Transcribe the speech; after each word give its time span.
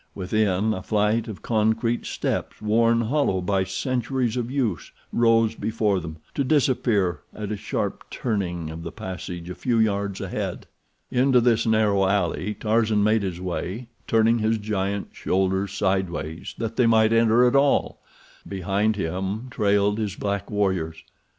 Within, 0.15 0.73
a 0.73 0.81
flight 0.81 1.27
of 1.27 1.43
concrete 1.43 2.07
steps, 2.07 2.59
worn 2.59 3.01
hollow 3.01 3.39
by 3.39 3.63
centuries 3.63 4.35
of 4.35 4.49
use, 4.49 4.91
rose 5.13 5.53
before 5.53 5.99
them, 5.99 6.17
to 6.33 6.43
disappear 6.43 7.19
at 7.35 7.51
a 7.51 7.55
sharp 7.55 8.09
turning 8.09 8.71
of 8.71 8.81
the 8.81 8.91
passage 8.91 9.47
a 9.47 9.53
few 9.53 9.77
yards 9.77 10.19
ahead. 10.19 10.65
Into 11.11 11.39
this 11.39 11.67
narrow 11.67 12.07
alley 12.07 12.55
Tarzan 12.59 13.03
made 13.03 13.21
his 13.21 13.39
way, 13.39 13.89
turning 14.07 14.39
his 14.39 14.57
giant 14.57 15.09
shoulders 15.11 15.71
sideways 15.71 16.55
that 16.57 16.77
they 16.77 16.87
might 16.87 17.13
enter 17.13 17.45
at 17.45 17.55
all. 17.55 18.01
Behind 18.47 18.95
him 18.95 19.49
trailed 19.51 19.99
his 19.99 20.15
black 20.15 20.49
warriors. 20.49 21.03